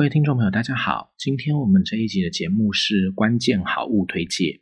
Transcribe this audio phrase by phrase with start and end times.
[0.00, 1.12] 各位听众朋友，大家好。
[1.18, 4.58] 今天我们这一集的节目是关键好物推荐。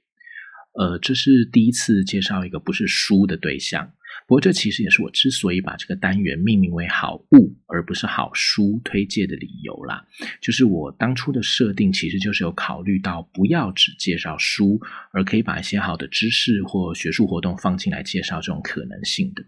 [0.73, 3.93] 呃，这是第一次介绍一个不是书的对象。
[4.27, 10.05] 不过，这其实也是我之所以把这个单元命名为“好物”而不是“好书”推荐的理由啦。
[10.41, 14.79] 就是我当初的设定，其实就是有考虑到不要只介绍书，
[15.13, 19.45] 而可以把一些好的知识或学术活动放进来介绍这种可能性的。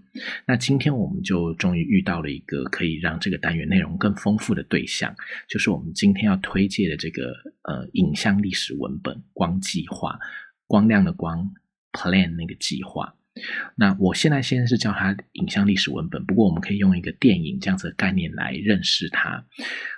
[0.46, 5.14] 那今天我们就终于遇到了一个可以让这个单元内容更丰富的对象，
[5.48, 7.32] 就是我们今天要推介的这个
[7.62, 10.12] 呃影像历史文本《光计划》，
[10.66, 11.52] 光亮的光
[11.92, 13.14] ，plan 那个计划。
[13.76, 19.44] 那我现在先是叫它影像历史文本，不过我们可以用一个电影这样子的概念来认识它。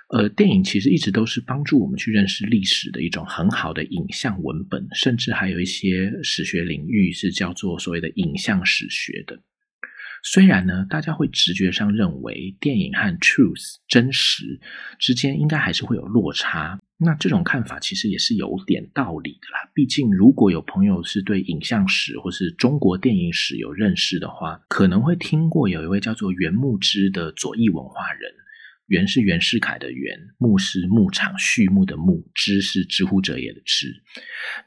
[0.09, 9.41] 呃，电影其实一直都是帮助我们去认识历史的一种很好的影像文本，甚至还有一些史学领域是叫做所谓的影像史学的。
[10.25, 14.59] 虽然呢，大家会直觉上认为电影和 truth 真实
[14.97, 16.79] 之间应该还是会有落差。
[17.03, 19.69] 那这种看法其实也是有点道理的啦。
[19.73, 28.31] 毕竟，如果有朋友是对影像史或是中国电影史有认识的话，可能会听过有一位叫做袁牧之的左翼文化人。
[28.87, 33.87] 袁是袁世凯的袁，牧是牧场畜牧的牧，之是知乎者也的之。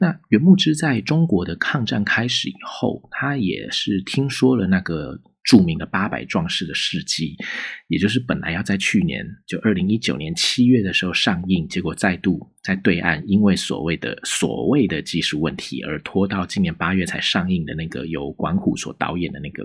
[0.00, 5.20] 那袁牧之在中国的抗战开始以后，他也是听说了那个。
[5.46, 7.36] 著名的八百壮士的事迹，
[7.86, 19.64] 也就是本来要在去年就二零一九年七月的时候上映，结果再度在对岸因为所谓的所谓的技术问题而拖到今年八月才上映的那个由管虎所导演的那个，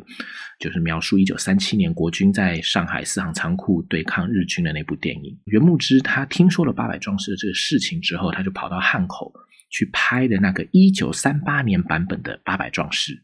[0.60, 5.36] 就是描述一九三七年国军在上海四行仓库对抗日军的那部电影。
[5.46, 9.34] 袁牧之他听说了八百壮士的这个事情之后，他就跑到汉口
[9.72, 13.20] 去拍的那个一九三八年版本的八百壮士。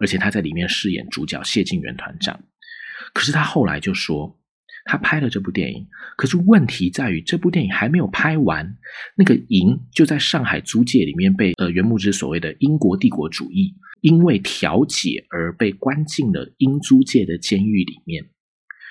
[0.00, 2.40] 而且他在里面饰演主角谢晋元团长，
[3.12, 4.38] 可是他后来就说，
[4.84, 8.76] 他拍了这部电影，可是问题在于这部电影还没有拍完，
[9.16, 18.24] 那个银就在上海租界里面被呃袁牧之所谓的英国帝国主义因为调解而被关进了英租界的监狱里面，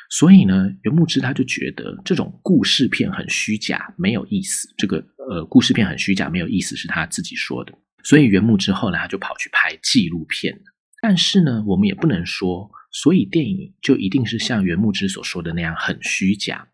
[0.10, 4.68] 所以呢，袁牧之他就觉得这种故事片很虚假，没有意思。
[4.78, 4.98] 这个
[5.30, 7.74] 呃故事片很虚假，没有意思是他自己说的，
[8.04, 10.62] 所以袁牧之后呢他就跑去拍纪录片了。
[11.08, 16.68] 但是呢，我们也不能说，所以电影就一定是像袁牧之所说的那样很虚假。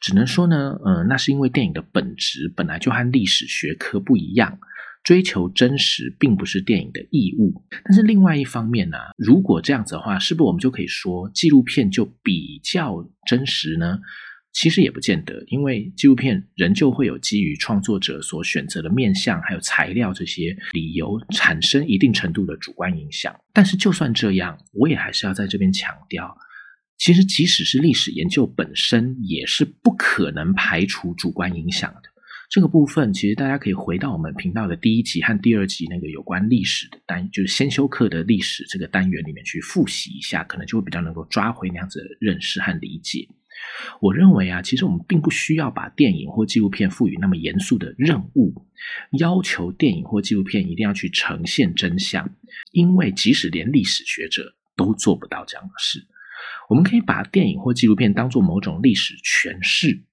[0.00, 4.60] 只能说呢，呃，那是因为电影的本质本来就和历史学科不一样，
[5.02, 7.64] 追求真实并不是电影的义务。
[7.82, 13.98] 但是另外一方面呢，如果这样子的话，是不是我们就可以说纪录片就比较真实呢？
[14.52, 23.34] 其实也不见得，因为纪录片仍旧会有基于创作者所选择的面向，还有材料这些理由，产生一定程度的主观影响。
[23.52, 26.36] 但是就算这样，我也还是要在这边强调，
[26.98, 32.02] 其实即使是历史研究本身，也是不可能排除主观影响的。
[32.50, 43.28] 这个部分其实大家可以回到我们频道的第一集和第二集那个有关历史的单，就是先修课的历史这个单元里面去复习一下，可能就会比较能够抓回那样子的认识和理解。
[44.00, 48.66] 我认为啊，其实我们并不需要把电影或纪录片赋予那么严肃的任务，
[49.18, 52.28] 要求电影或纪录片一定要去呈现真相，
[52.72, 56.06] 因为即使连历史学者都做不到这样的事。
[56.68, 60.04] 我们可以把电影或纪录片当做某种历史诠释，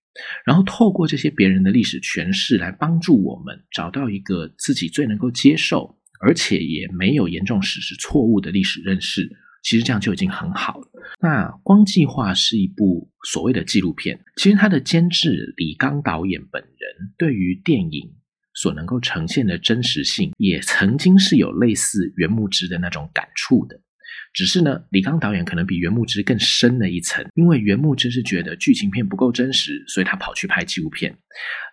[0.45, 9.37] 然后透过这些别人的历史诠释来帮助我们找到一个自己最能够接受，而且也没有严重史实错误的历史认识。
[9.67, 10.87] 其实这样就已经很好了。
[11.19, 18.13] 那《光计划》是一部所谓的纪录片，其实它的监制李刚导演本人对于电影
[18.53, 23.77] 所能够呈现的真实性，也曾经是有类似袁牧之的那种感触的。
[24.33, 31.15] 只是呢，李刚导演可能比袁牧之更深了一层，因为袁牧之是觉得剧情片不够真实，所以他跑去拍纪录片。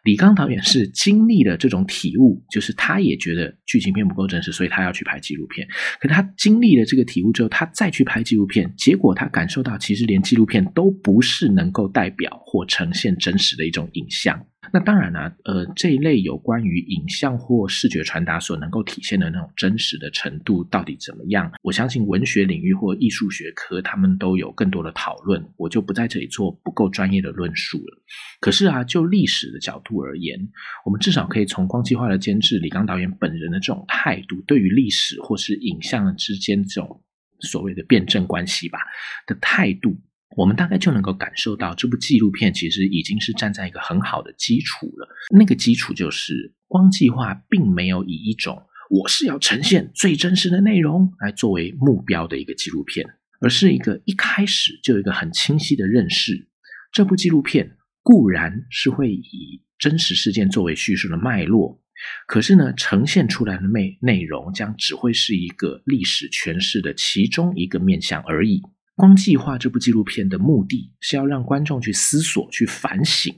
[0.05, 5.67] 李刚导演是经历了这种体悟，就是他也觉得剧情片不够真实，所以他要去拍纪录片。
[6.01, 14.47] 可他经历了这个体悟之后，他再去拍纪录片，结果他感受到，其实连纪录片都不是能够代表或呈现真实的一种影像。
[14.73, 21.53] 那当然了，呃，这一类有关于影像或视觉传达所能够体现的那种真实的程度到底怎么样？
[21.63, 28.03] 我相信文学领域或艺术学科他们都有更多的讨论，我就不在这里做不够专业的论述了。
[28.41, 30.39] 可是啊，就历史的角度而言，
[30.85, 37.03] 我们至少可以从光计划的监制李刚导演本人的这种态度，对于历史或是影像之间这种
[37.41, 38.79] 所谓的辩证关系吧
[39.27, 39.97] 的态度。
[40.37, 45.09] 我们大概就能够感受到，这部纪录片其实已经是站在一个很好的基础了。
[45.37, 53.07] 那个基础就是，光计划并没有以一种我是要呈现最真实的内容来作为目标的一个纪录片，
[53.41, 56.49] 而是一个一开始就有一个很清晰的认识：
[56.93, 61.81] 这部纪录片固然是会以真实事件作为叙述的脉络，
[62.27, 68.61] 可是呢，呈现出来的内内容将只会是一个历史诠释的其中一个面向而已。
[68.97, 73.35] 光计划这部纪录片的目的是要让观众去思索、去反省，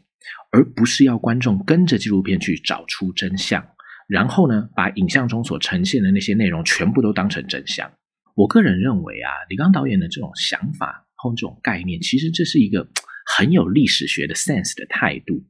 [0.53, 3.67] 而不是要观众跟着纪录片去找出真相，
[4.07, 7.91] 然后呢，把影像中所呈现的那些内容全部都当成真相。
[8.35, 12.87] 我个人认为啊，李刚导演的这种想法或这种概念，其实这是一个
[13.37, 15.43] 很有历史学的 sense 的态度。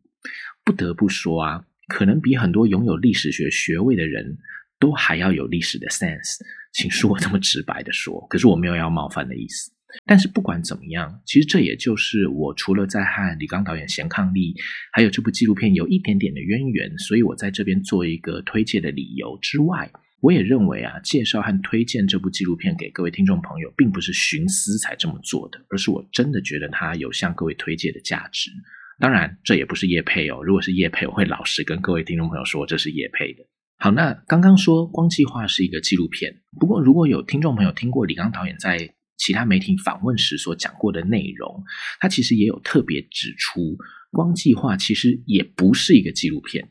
[0.64, 4.38] 不得不说啊，可能比很多拥有历史学学位的人
[4.78, 6.38] 都还要有历史的 sense。
[6.72, 9.72] 请恕我这么直白的说，可是我没有要冒犯的意思。
[10.04, 14.54] 但是不管怎么样，其实这也就是我除了在和李刚导演贤伉俪，
[14.92, 19.90] 还有这部纪录片有一点点的渊源，所以我在这边做一个推荐的理由之外，
[20.20, 28.50] 我也认为啊，介绍和推荐这部纪录片给各位听众朋友，并不是寻思才这么做的，而是我真的觉得它有向各位推荐的价值。
[28.98, 33.44] 当然，这也不是叶配哦，如果是叶配，我会老实跟各位听众朋友说，这是叶配的。
[33.78, 41.64] 好，那刚刚说光计划是一个纪录片，不过如果有听众朋友听过李刚导演在其他媒体访问时所讲过的内容，
[42.00, 43.76] 他其实也有特别指出，
[44.10, 46.68] 光计划其实也不是一个纪录片，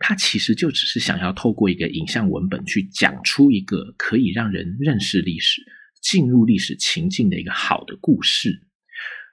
[0.00, 5.62] 它其实就只是想要透过一个影像文本去讲出一个可以让人认识历史、
[6.02, 8.60] 进入历史情境的一个好的故事。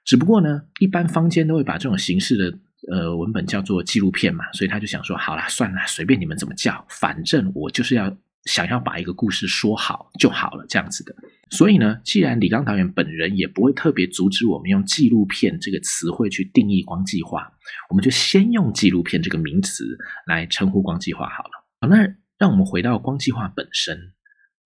[0.04, 2.58] 只不过呢，一般坊间都会把这种形式的
[2.90, 8.16] 呃文本叫做纪录片嘛，所以他就想说，好啦，算了，随便你们怎么叫，反正我就是要。
[8.44, 11.14] 想要把一个故事说好就好了，这样子的。
[11.50, 17.52] 所以呢，既然李刚导演本人也不会特别阻止我们用纪录片这个词汇去定义光计划，
[17.90, 19.84] 我们就先用纪录片这个名词
[20.26, 21.50] 来称呼光计划好了。
[21.80, 21.96] 好，那
[22.38, 23.98] 让我们回到光计划本身。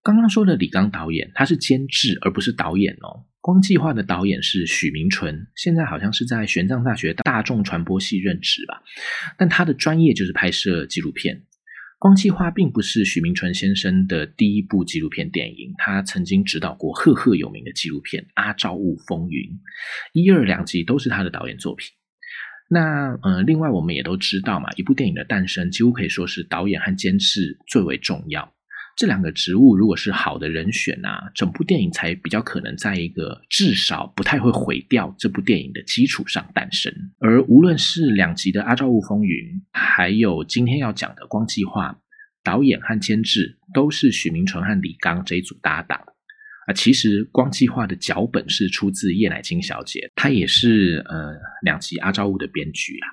[0.01, 3.25] 刚刚说的李刚导演，他是监制而不是导演哦。
[3.41, 8.81] 光计划的导演是许明纯，现在好像是在玄奘大学大众传播系任职吧，
[9.37, 11.43] 但他的专业就是拍摄纪录片。
[11.99, 19.41] 光气化并不是许明纯先生的第一部纪录片电影，他曾经执导过赫赫有名的纪录片《阿照雾风云》，
[20.13, 21.89] 一二两集都是他的导演作品。
[22.69, 28.53] 那呃，另外我们也都知道嘛，一部电影的诞生几乎可以说是导演和监制最为重要。
[28.97, 36.91] 这两个职务如果是好的人选啊，整部电影才比较可能在一个至少不太会毁掉这部电影的基础上诞生。
[37.19, 41.91] 而无论是两集的《阿照雾风云》，还有今天要讲的《光计划》，
[42.43, 46.01] 导演和监制都是许明纯和李刚这一组搭档。
[46.65, 53.07] 啊，其实《光计划》的脚本是出自叶乃菁小姐，她也是呃两集《阿照雾》的编剧啊。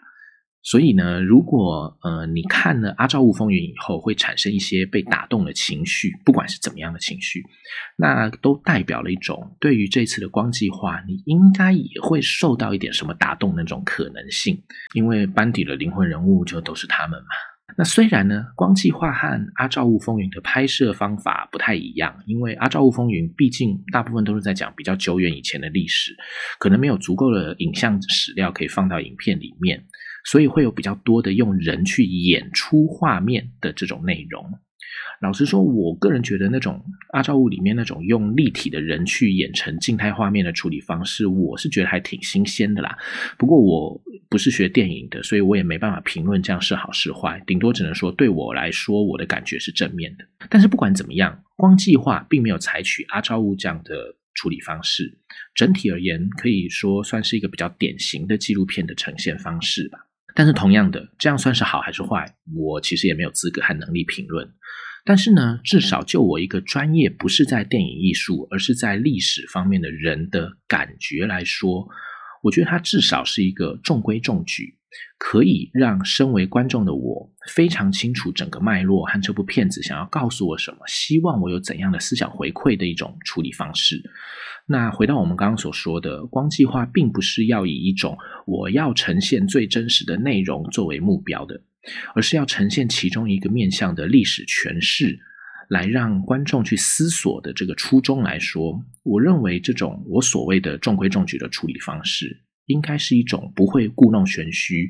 [0.65, 7.45] 所以呢，如果呃你看了《阿照雾风云》以后，会产生一些被打动的情绪，不管是怎么样的情绪，
[7.99, 14.59] 那都代表了一种对于这次的光计划，你应该也会受到一点什么打动那种可能性，
[14.95, 17.29] 因为班底的灵魂人物就都是他们嘛。
[17.77, 19.27] 那虽然呢，光计划和
[19.57, 26.15] 《阿照雾风云》的拍摄方法不太一样，因为《阿照雾风云》毕竟大部分都是在讲比较久远以前的历史，
[26.59, 29.85] 可能没有足够的影像史料可以放到影片里面。
[30.25, 34.45] 所以会有比较多的用人去演出画面的这种内容。
[35.21, 42.97] 老实说，我个人觉得那种阿照物里面那种用立体的人去演成静态画面的处理方式，我是觉得还挺新鲜的啦。
[43.39, 47.43] 不过我不是学电影的，所以我也没办法评论这样是好是坏。
[47.47, 50.25] 顶多只能说对我来说，我的感觉是正面的。
[50.51, 55.19] 但是不管怎么样，光计划并没有采取阿照物这样的处理方式。
[55.55, 59.99] 整体而言，可以说算是一个比较典型的纪录片的呈现方式吧。
[60.35, 62.35] 但是同样的，这样算是好还是坏？
[62.55, 64.49] 我其实也没有资格和能力评论。
[65.07, 71.87] 但是呢，至少就我一个专业不是在电影艺术，而是在历史方面的人的感觉来说，
[72.43, 74.79] 我觉得它至少是一个中规中矩，
[75.19, 84.03] 可以让身为观众的我非常清楚整个脉络和这部片子想要告诉我什么，希望我有怎样的思想回馈的一种处理方式。
[84.67, 88.17] 那回到我们刚刚所说的，光计划并不是要以一种
[88.47, 91.63] 我要呈现最真实的内容作为目标的，
[92.15, 95.19] 而是要呈现其中一个面向的历史诠释，
[95.69, 104.89] 来让观众去思索的这个初衷来说，我认为这种我所谓的中规中矩的处理方式，应该是一种不会故弄玄虚、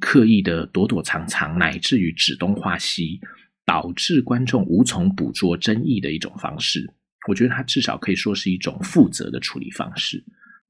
[0.00, 3.20] 刻意的躲躲藏藏，乃至于指东画西，
[3.66, 6.94] 导致观众无从捕捉真意的一种方式。
[7.28, 10.24] 我觉得它至少可以说是一种负责的处理方式。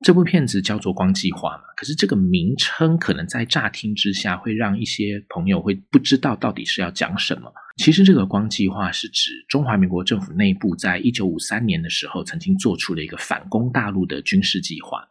[0.04, 7.52] 这部片子叫做《光计划》嘛，可是这个名称可能在乍听之下会让一些朋友会不知道到底是要讲什么。
[7.76, 15.08] 其实这个“光计划”是指中华民国政府内部在一九五三年的时候曾经做出了一个反攻大陆的军事计划。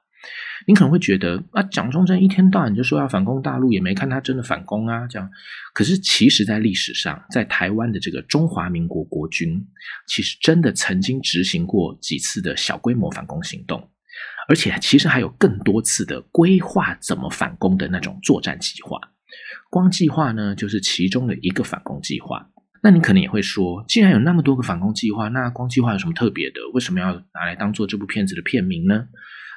[0.68, 5.30] 您可能会觉得啊，蒋中正一天到晚就说要反攻大陆，也没看他真的反攻啊，这样。
[5.74, 9.66] 可是其实，在历史上，在台湾的这个中华民国国军，
[10.08, 13.90] 其实真的曾经执行过几次的小规模反攻行动，
[14.48, 19.00] 而且其实还有更多次的规划怎么反攻的那种作战计划。
[19.70, 22.50] 光计划呢，就是其中的一个反攻计划。
[22.84, 26.60] 那你可能也会说，既然有那么多个反攻计划，那光计划有什么特别的？
[26.74, 29.06] 为什么要拿来当做这部片子的片名呢？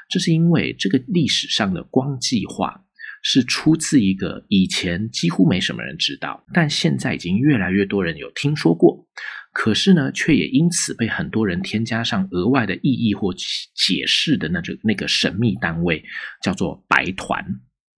[0.08, 2.84] 这是因为这个历史上的光计划
[3.22, 9.06] 是出自一个以前几乎没什么人知道，但现在已经越来越多人有听说过，
[9.52, 16.04] 可是呢，却也因此被很多人添加上额外的意义或解释的那这那个神秘单位，
[16.42, 17.42] 叫做白团，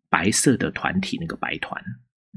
[0.08, 1.82] 白色的团体那个白团。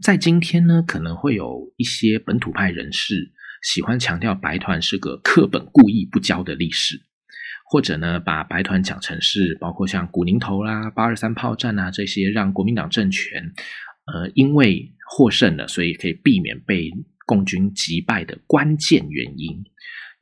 [0.01, 7.01] 在今天呢，可能会有一些本土派人士喜欢强调白团是个课本故意不教的历史，
[7.69, 13.53] 或者呢，把白团讲成是包括像古宁头啦、八二三炮战啊这些让国民党政权
[14.11, 16.91] 呃因为获胜了，所以可以避免被
[17.27, 19.63] 共军击败的关键原因，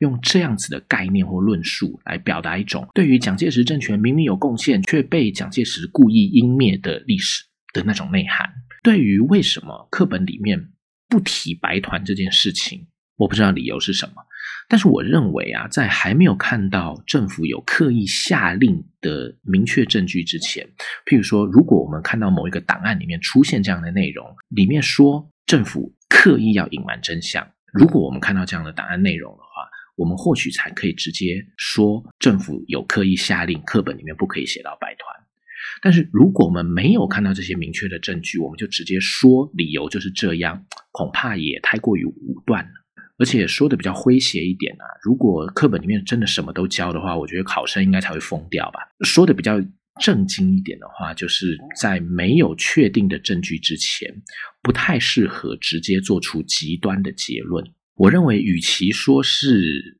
[0.00, 8.52] 用这样子的概念或论述来表达一种对于蒋介石政权明明有贡献却被蒋介石故意湮灭的历史的那种内涵。
[8.82, 10.68] 对于为什么课本里面
[11.08, 12.86] 不提白团这件事情，
[13.18, 14.14] 我不知道理由是什么。
[14.70, 20.66] 但是我认为啊，在还没有看到政府有刻意下令的明确证据之前，
[21.06, 35.16] 譬如说，如果我们看到某一个档案里面出现这样的内容，里面说政府刻意要隐瞒真相，如果我们看到这样的档案内容的话，我们或许才可以直接说政府有刻意下令，课本里面不可以写到白团。
[35.80, 42.70] 但是，如果我们没有看到这些明确的证据，我们就直接说理由就是这样，恐怕也太过于武断了。
[43.18, 48.80] 而且说的比较诙谐一点啊，如果课本里面真的什么都教的话，我觉得考生应该才会疯掉吧。
[49.00, 49.60] 说的比较
[50.00, 54.22] 正经一点的话，就是在没有确定的证据之前，
[54.62, 57.64] 不太适合直接做出极端的结论。
[57.96, 59.98] 我认为，与其说是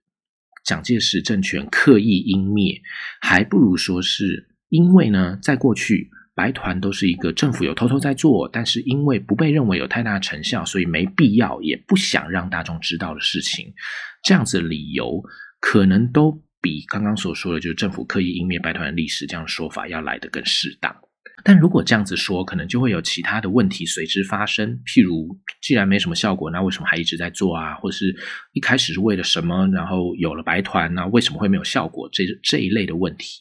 [0.64, 2.80] 蒋介石政权刻意湮灭，
[3.20, 4.46] 还不如说是。
[4.70, 13.74] 因为呢，在过去，白团都是一个政府有偷偷在做，但是因为不被认为有太大成效，所以没必要，也不想让大众知道的事情。
[14.22, 15.20] 这样子的理由，
[15.58, 16.30] 可能都
[16.60, 20.94] 比刚刚所说的，就是政府刻意湮灭白团的历史这样的说法要来得更适当。
[21.42, 24.70] 但如果这样子说，可能就会有其他的问题随之发生。
[24.86, 27.74] 譬如，既然没什么效果，那为什么还一直在做啊？
[27.74, 28.14] 或是
[28.52, 29.66] 一开始是为了什么？
[29.72, 32.08] 然后有了白团，那为什么会没有效果？
[32.12, 33.40] 这这一类的问题。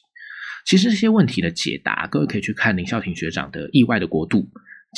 [0.67, 4.45] 其实这些问题的解答，各位可以去看林孝廷学长的《意外的国度：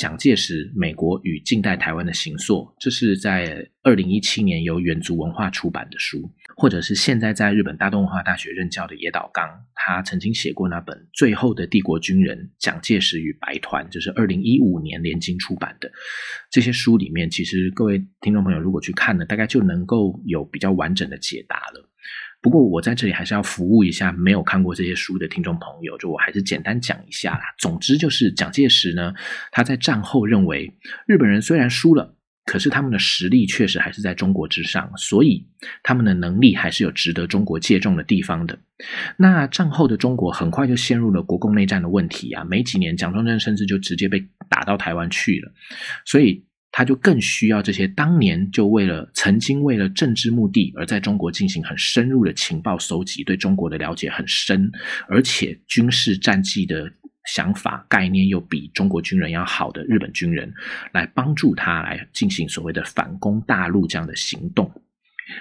[0.00, 6.18] 蒋介石、美国与近代台湾的行塑》，这是在二零一七年由远足文化出版的书；
[6.56, 15.88] 或者是现在在日本大东文化大学任教的野岛刚，他曾经写过那本《最后的帝国军人：蒋介石与白团》，就是二零一五年联经出版的。
[16.50, 21.86] 这些书里面，其实各位听众朋友如果去看呢，大概就能够有比较完整的解答了。
[22.42, 27.42] 不过我在这里还是要服务一下没有看过这些书的听众朋友，就我还是简单讲一下啦。
[27.58, 29.12] 总之就是蒋介石呢，
[29.52, 30.72] 他在战后认为
[31.06, 32.16] 日本人虽然输了，
[32.46, 35.46] 可是他们的实力确实还是在中国之上，所以
[35.82, 38.58] 他们的能力还是有值得中国借重的地方的。
[39.18, 45.52] 那战后的中国很快就陷入了国共内战的问题啊，没几年蒋中正甚至就直接被打到台湾去了，
[46.06, 46.44] 所以。
[46.72, 54.70] 他就更需要这些当年就为了曾经为了政治目的而在中国进行很深入的情报搜集，对中国的了解很深，
[55.08, 56.90] 而且军事战绩的
[57.26, 60.52] 想法概念又比中国军人要好的日本军人，
[60.92, 64.70] 来帮助他来进行所谓的反攻大陆这样的行动。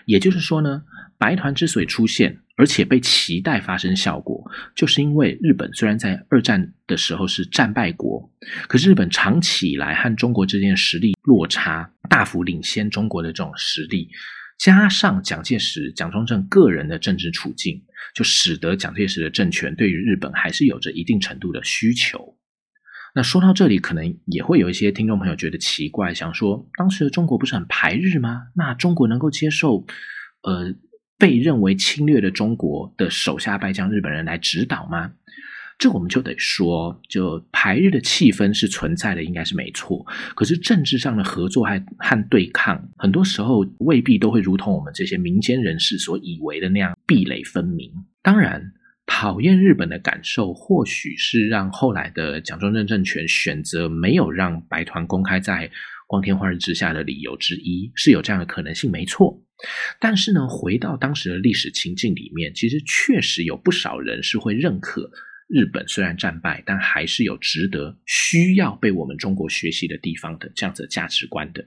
[0.06, 0.84] 也就是说呢，
[1.18, 4.44] 白团之所以出现，而且被期待发生效果，
[4.76, 8.32] 就是因为日本虽然在二战的时候是战败国，
[8.68, 14.10] 可是日本长期以来和中国之间的实力落差大幅领先中国的这种实力，
[14.58, 17.82] 加上蒋介石、蒋中正个人的政治处境，
[18.14, 22.36] 就使得蒋介石的政权对于日本还是有着一定程度的需求。
[23.20, 28.44] 那说到这里，可能也会有一些听众朋友觉得奇怪，想说当时的中国不是很排日吗？
[28.56, 29.86] 那中国能够接受，
[30.44, 30.74] 呃，
[31.18, 35.12] 被认为侵略的中国的手下败将日本人来指导吗？
[35.78, 40.06] 这我们就得说，就排日的气氛是存在的，应该是没错。
[40.34, 47.92] 可是政治上的合作还和对抗，很多时候未必都会如同我们这些民间人士所以为的那样壁垒分明。
[48.22, 48.72] 当然。
[49.12, 55.70] 讨厌日本的感受，或许是让后来的蒋中正政权选择没有让白团公开在
[56.08, 59.44] 光天化日之下的理由之一，是有这样的可能性，没错。
[60.00, 65.10] 但是呢，回到当时的历史情境里面，其实确实有不少人是会认可
[65.48, 71.66] 日本虽然战败，但还是有值得需要被我们中国学习的地方的这样子的价值观的。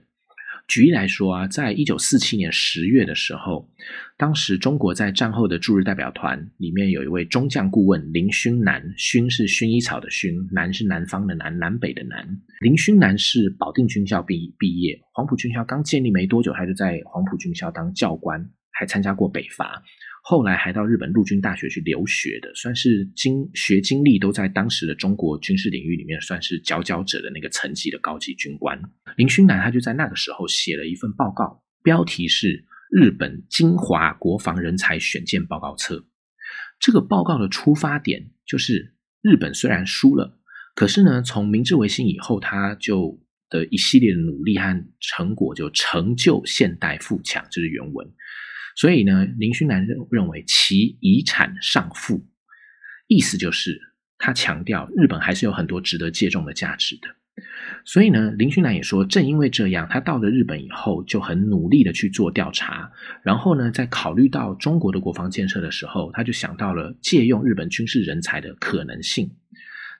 [0.67, 3.69] 举例来说啊，在一九四七年十月的时候，
[4.17, 12.25] 当时中国在战后的驻日代表团里面有一位中将顾问林勋南，勋是薰衣草的勋，南是南方的南，南北的南。
[12.61, 19.83] 林勋南是保定军校毕毕业，黄埔军校刚建立没多久，他就在黄埔军校当教官，还参加过北伐。
[20.25, 28.81] 后来还到日本陆军大学去留学的，算是经学经历都在当时的中国军事领域里面算是佼佼者的那个层级的高级军官
[29.17, 32.47] 林勋南，他就在那个时候写了一份报告，标题是
[32.89, 35.97] 《日本精华国防人才选荐报告册》。
[36.79, 40.39] 这个报告的出发点就是日本虽然输了，
[40.73, 48.07] 可是呢，从明治维新以后，他就的一系列的努力和成果就成就现代富强，这是原文。
[48.75, 52.25] 所以呢，林勋南认认为其遗产尚富，
[53.07, 53.79] 意思就是
[54.17, 57.07] 他强调日本还是有很多值得借重的价值的。
[57.85, 62.91] 所以呢，林勋南也说，正因为这样，他到了日本以后就很努力的去做调查，
[63.23, 69.31] 然后呢，在考虑到中国的国防建设的时候，他就想到了借用日本军事人才的可能性。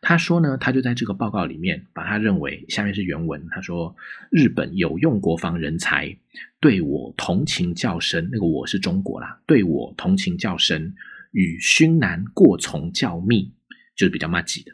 [0.06, 3.96] 他说呢，他就在这个报告里面把他认为，下面是原文，他说
[4.30, 6.14] 日本有用国防人才，
[6.60, 10.94] 对我同情较深，那个我是中国啦，对我同情较深，
[11.32, 13.54] 与勋南过从较密，
[13.96, 14.74] 就是比较密集的，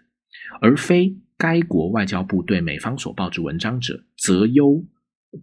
[0.62, 4.84] 而非该国外交部对美方所报之文章者，则优，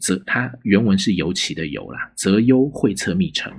[0.00, 3.52] 则他原文是尤其的尤啦，则优会策密成。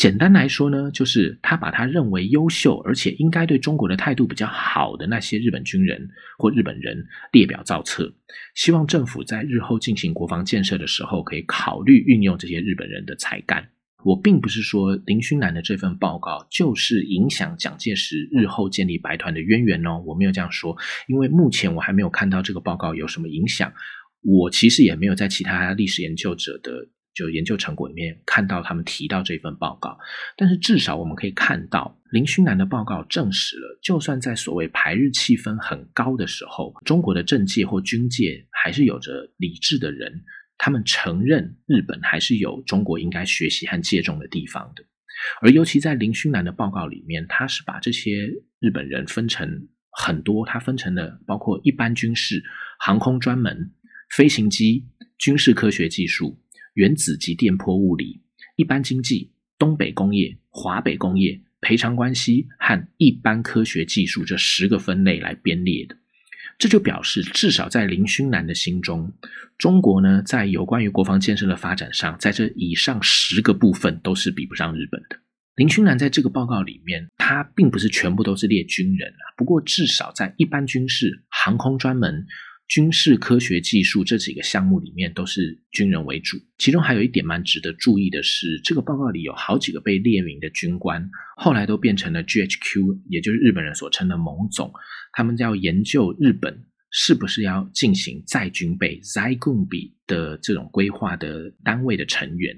[0.00, 8.10] 简单来说呢，就是他把他认为优秀而且应该对中国的态度比较好的那些日本军人或日本人列表造册，
[8.54, 13.68] 希望政府在日后进行国防建设的时候可以考虑运用这些日本人的才干。
[14.02, 20.74] 我并不是说林勋南的这份报告就是影响蒋介石日后建立白团的渊源哦，我没有这样说，
[21.08, 23.70] 因为目前我还没有看到这个报告有什么影响，
[24.22, 26.88] 我其实也没有在其他历史研究者的。
[27.14, 29.98] 就研究成果里面看到他们提到这份报告，
[30.36, 40.22] 但是至少我们可以看到林勋南的报告证实了，就算在所谓排日气氛很高的时候，中国的政界或军界还是有着理智的人，
[40.56, 44.84] 他们承认日本还是有中国应该学习和借重的地方的。
[45.42, 48.28] 而尤其在林勋南的报告里面，他是把这些
[48.60, 52.42] 日本人分成很多，他分成了包括一般军事、
[52.78, 53.72] 航空专门、
[54.16, 54.86] 飞行机、
[55.18, 56.40] 军事科学技术。
[56.80, 58.22] 原子及电波物理、
[58.56, 65.94] 一般经济、东北工业、华北工业、赔偿关系和一般科学技术这十个分类来编列的，
[66.58, 69.12] 这就表示至少在林勋南的心中，
[69.58, 75.20] 中国呢在有关于国防建设的发展上，在这以上十个部分都是比不上日本的。
[75.56, 82.26] 林勋南在这个报告里面，他并不是全部都是列军人啊，不过至少在一般军事、航空专门。
[82.70, 94.72] 军事科学技术这几个项目里面都是军人为主，其中还有一点蛮值得注意的是，这个报告里有好几个被列名的军官，后来都变成了 GHQ，也就是日本人所称的盟总，
[95.12, 102.56] 他们要研究日本是不是要进行再军备 z a i g u n b 的这种规划的单位的成员。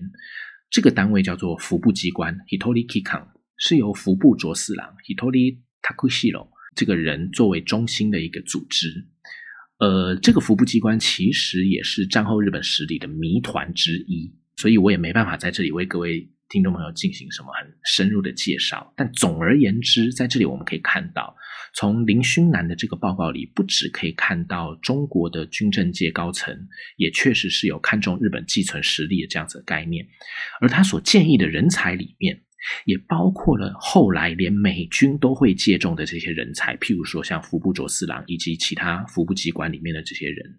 [0.69, 9.09] 这个单位叫做服部机关 （Hitori Kikan），是由服部卓四郎 （Hitori Takushiro） 这个人作为中心的一个组织。
[9.83, 18.95] 呃，这个服部机关其实也是战后日本实力的谜团之一，所以我也没办法在这里为各位听众朋友进行什么很深入的介绍。
[18.97, 21.35] 但总而言之，在这里我们可以看到，
[21.75, 26.57] 从林勋南的这个报告里，不只可以看到中国的军政界高层
[26.97, 30.07] 也确实是有看重日本寄存实力的这样子的概念，
[30.61, 32.41] 而他所建议的人才里面。
[32.85, 40.59] 也包括了后来连美军都会借重的这些人才，譬如说像服部卓四郎以及其他服部机关里面的这些人，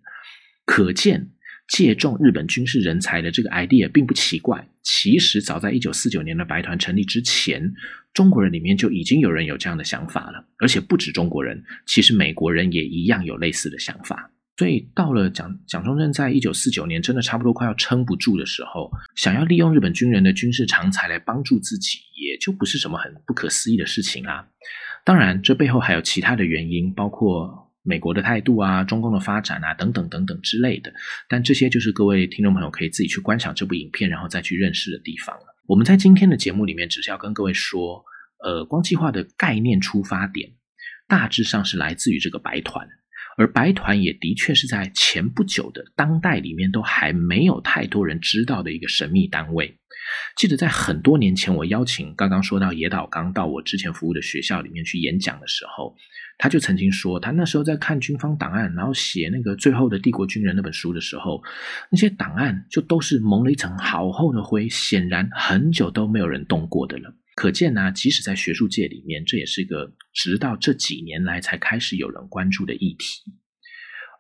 [0.66, 1.30] 可见
[1.68, 4.68] 借重日本军事人才的这个 idea 并不奇怪。
[4.84, 7.74] 其实早在一九四九年的白团成立之前，
[8.14, 14.30] 中国人里面就已经有人有这样的想法了，而且不止中国人，其实美国人也一样有类似的想法。
[14.56, 24.48] 所以到了蒋蒋中正在一九四九年真的差不多快要撑不住的时候，想要利用日本军人的军事长才来帮助自己，也就不是什么很不可思议的事情啊。
[25.04, 30.94] 当然，这背后还有其他的原因，包括美国的态度啊、中共的发展啊等等等等之类的。
[31.28, 35.46] 但这些就是各位听众朋友可以自己去观赏这部影片，然后再去认识的地方了。
[35.68, 38.06] 我们在今天的节目里面，只是要跟各位说，
[38.46, 40.52] 呃，光计划的概念出发点
[41.08, 42.88] 大致上是来自于这个白团。
[43.38, 49.78] 而白团也的确是在前不久的当代里面都还没有太多人知道的一个神秘单位。
[50.36, 55.96] 记得在很多年前，我邀请刚刚说到野岛刚到我之前服务的学校里面去演讲的时候，
[56.38, 61.42] 他就曾经说，他那时候在看军方档案，然后写那个《最后的帝国军人》那本书的时候，
[61.90, 67.16] 那些档案就都是蒙了一层好厚的灰，显然很久都没有人动过的了。
[67.36, 73.24] 可见呢，即使在学术界里面，这也是一个直到这几年来才开始有人关注的议题。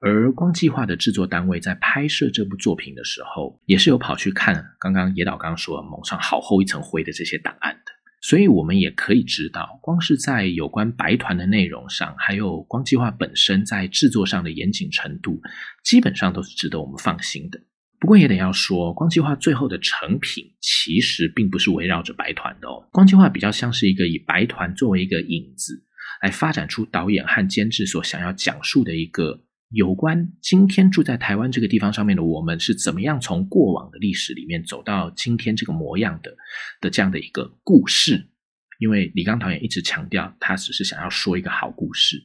[0.02, 15.40] 而光计划的制作单位在拍摄这部作品的时候，也是有跑去看刚刚野岛刚说蒙上好厚一层灰的这些档案的，所以我们也可以知道，光是在有关白团的内容上，还有光计划本身在制作上的严谨程度，
[15.86, 17.62] 基本上都是值得我们放心的。
[18.04, 25.86] 不过也得要说，光计划最后的成品其实并不是围绕着白团的哦，光计划比较像是一个以白团作为一个引子，
[26.22, 29.46] 来发展出导演和监制所想要讲述的一个。
[29.70, 36.36] 有关今天住在台湾这个地方上面的我们是怎么样从过往的历史里面走到今天这个模样的
[36.82, 38.28] 的这样的一个故事，
[38.80, 42.22] 因为李刚导演一直强调，他只是想要说一个好故事。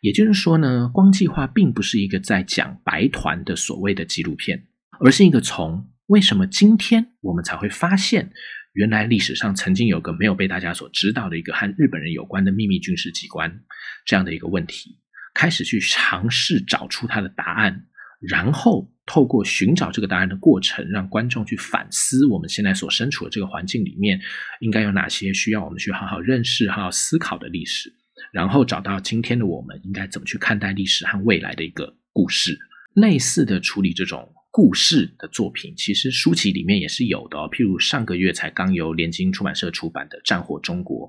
[0.00, 4.68] 也就是说呢，光计划并不是一个在讲白团的所谓的纪录片，
[5.04, 8.32] 而是一个从为什么今天我们才会发现，
[8.72, 13.60] 原来历史上曾经有个没有被大家所知道的一个和日本人有关的秘密军事机关
[14.06, 14.98] 这样的一个问题。
[15.34, 17.86] 开始去尝试找出它的答案，
[18.20, 24.20] 然后透过寻找这个答案的过程，让观众去反思我们现在所身处的这个环境里面，
[24.60, 27.92] 应该有哪些需要我们去好好认识、好好思考的历史，
[28.30, 32.56] 然后找到今天的我们应该怎么去看待历史和未来的一个故事。
[32.94, 37.50] 类似的处理这种故事的作品，其实书籍里面也是有的哦。
[37.50, 41.08] 譬如上个月才刚由联经出版社出版的《战火中国》，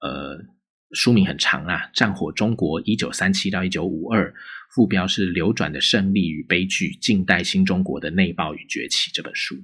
[0.00, 0.44] 呃。
[0.92, 4.30] 书名很长啊，《战火中国：一九三七到一九五二》，
[4.74, 9.54] 副标是《流转的胜利与悲剧：近代新中国的内爆与崛起》这本书。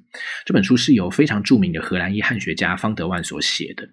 [0.45, 3.89] 这本书是由非常著名的荷兰裔汉学家方德万所写的，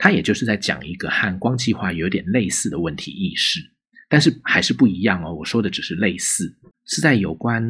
[0.00, 3.60] 他也就是在讲一个和光计划有点类似的问题意识，
[4.08, 5.32] 但是还是不一样哦。
[5.32, 6.52] 我说的只是类似，
[6.84, 7.62] 是在有关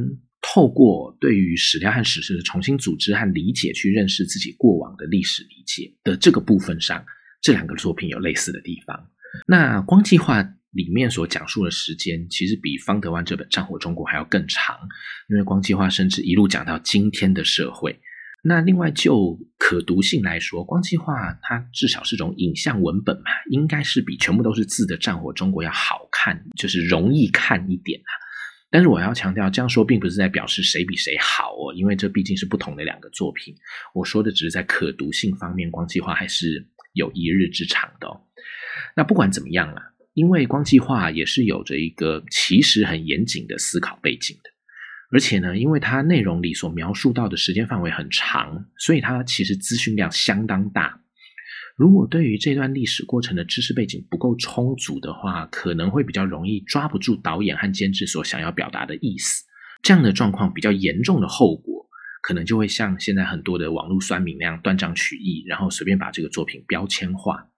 [0.55, 7.03] 透过对于史料和史实的重新组织和理解，去认识自己过往的历史理解的这个部分上。
[7.41, 9.09] 这两个作品有类似的地方。
[9.47, 14.77] 那《光计划》里面所讲述的时间，其实比方德湾这本《战火中国》还要更长，
[15.31, 17.99] 因为《光计划》甚至一路讲到今天的社会。
[18.45, 28.13] 那另外就可读性来说，《光计划》它至少是种影像文本嘛，应该是比全部都是字的《战火中国》要好看，就是容易看一点啊。
[28.73, 33.55] 但是我要强调，这样说并不是在表示谁比谁好哦，因为这毕竟是不同的两个作品。
[33.95, 36.67] 我说的只是在可读性方面，《光计划》还是。
[36.95, 38.21] 有一日之长的，哦
[38.95, 39.83] 那不管怎么样啊，
[40.13, 44.51] 因为光计划也是有着一个其实很严谨的思考背景的，
[45.11, 51.02] 而且呢，因为它内容里所描述到的时间范围很长，所以它其实资讯量相当大。
[51.77, 59.45] 如果对于这段历史过程的知识背景不够充足的话，可能会比较容易抓不住导演和监制所想要表达的意思。
[59.83, 61.83] 这样的状况比较严重的后果。
[62.25, 67.49] 可能就会像现在很多的网络酸民那样断章取义，然后随便把这个作品标签化。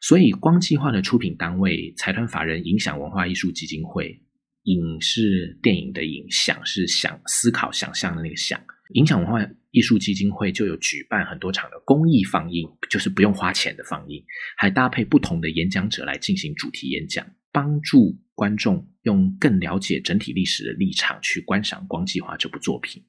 [0.00, 4.20] 所以，光计划的出品单位财团法人影响文化艺术基金会，
[4.64, 8.60] 影视电影的影响是想思考想象的那个想，
[8.94, 14.24] 影响文化艺术基金会就有举办很多场的公益放映，就是不用花钱的放映，
[14.56, 23.02] 还搭配不同的演讲者来进行主题演讲，帮助观众用更了解整体历史的立场去观赏光计划这部作品。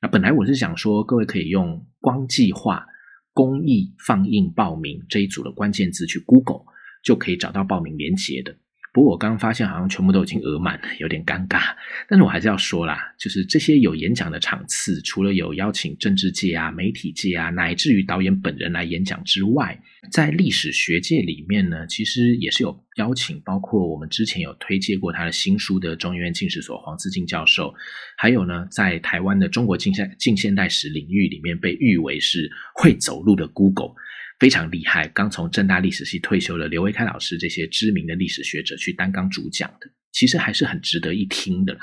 [0.00, 2.86] 那本来我是想说，各位可以用“光计划
[3.32, 6.62] 公益放映报名”这一组的关键字去 Google，
[7.02, 8.56] 就可以找到报名链接的。
[8.98, 11.72] 不过我刚发现好像全部都已经额满了，有点尴尬。
[12.08, 19.80] 但是我还是要说啦，就是这些有演讲的场次，除了有邀请政治界啊、媒体界啊，乃至于导演本人来演讲之外，
[20.10, 27.72] 在历史学界里面呢，其实也是有邀请，包括我们之前有推介过他的新书的中医院进士所黄思进教授，
[28.16, 33.92] 还有呢，在台湾的中国近现近现代史领域里面被誉为是会走路的 Google。
[34.38, 41.80] 非常厉害，刚从正大历史系退休的刘维开老师，这些知名的历史学者去担纲主讲的，其实还是很值得一听的啦。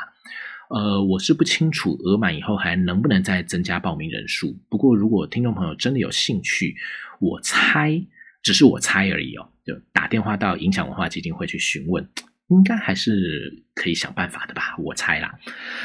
[0.70, 4.58] 呃，我是不清楚额满以后还能不能再增加报名人数。
[4.70, 6.76] 不过，如果听众朋友真的有兴趣，
[7.20, 8.02] 我猜，
[8.42, 12.10] 只是我猜而已哦，就打电话到影响文化基金会去询问，
[12.50, 15.34] 应该还是可以想办法的吧，我猜啦。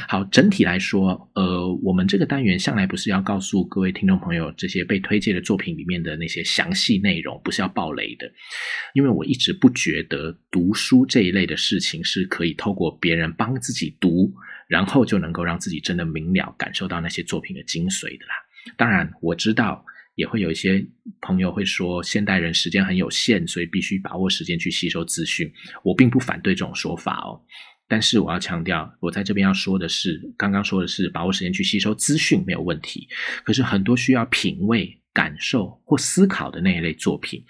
[0.06, 8.30] 好，整体来说，呃，我们这个单元向来不是要告诉各位听众朋友这些被推荐的作品里面的那些详细内容，不是要爆雷的，
[8.92, 14.30] 因为我一直不觉得读书这一类的事情是可以透过别人帮自己读，
[14.68, 18.34] 然后就能够让自己真的明了感受到那些作品的精髓的啦。
[18.76, 19.82] 当然，我知道。
[20.20, 20.86] 也会有一些
[21.22, 25.50] 朋友会说，现代人时间很有限，所以必须把握时间去吸收资讯。
[25.82, 27.40] 我并不反对这种说法哦，
[27.88, 33.08] 但是我要强调，我在这边要说的是，刚刚说的是把握时间去吸收资讯没有问题，
[33.44, 37.42] 可是很多需要品味、感受或思考的那一类作品，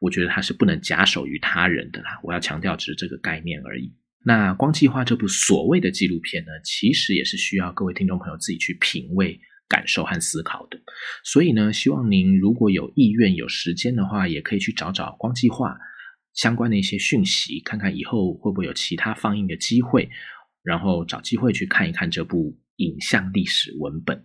[0.00, 2.20] 我觉得它是不能假手于他人的啦。
[2.22, 3.92] 我要强调只是这个概念而已。
[4.24, 9.40] 那《光计划》这部所谓的纪录片呢，其实也是需要各位听众朋友自己去品味。
[9.68, 10.78] 感受和思考的，
[11.24, 15.76] 所以呢，希望您如果有意愿、有时间的话，也可以去找找光计划
[16.34, 20.10] 相关的一些讯息，看看以后会不会有其他放映的机会，
[20.62, 24.22] 然后找机会去看一看这部影像历史文本。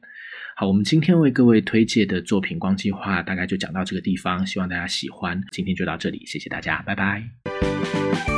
[0.57, 5.41] 好，我们今天为各位推荐的作品《光计划》大概就讲到这个地方，希望大家喜欢。
[5.51, 8.36] 今天就到这里，谢谢大家，拜拜。